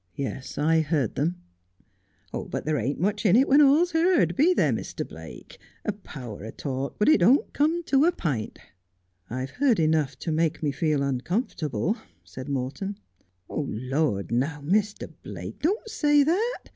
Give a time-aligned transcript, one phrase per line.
[0.14, 1.42] 'Yes, I heard them.''
[2.32, 5.06] But there ain't much in it when all's heerd, be there, Mr.
[5.06, 8.58] Blake 1 A power o' talk, but it don't come to a pint.''
[9.28, 12.98] I've heard enough to make me feel uncomfortable,' said Morton.'
[13.50, 15.12] Lord, now, Mr.
[15.22, 16.70] Blake, don't say that.